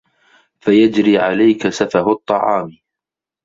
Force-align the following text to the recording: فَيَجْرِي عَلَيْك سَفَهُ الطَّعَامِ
فَيَجْرِي 0.59 1.17
عَلَيْك 1.17 1.69
سَفَهُ 1.69 2.11
الطَّعَامِ 2.11 2.77